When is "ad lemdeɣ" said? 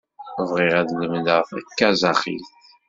0.81-1.41